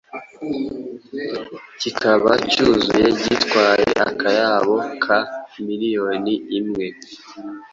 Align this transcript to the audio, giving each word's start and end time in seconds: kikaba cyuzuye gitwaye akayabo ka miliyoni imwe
kikaba 1.81 2.31
cyuzuye 2.51 3.07
gitwaye 3.23 3.89
akayabo 4.09 4.75
ka 5.03 5.19
miliyoni 5.65 6.33
imwe 6.57 6.87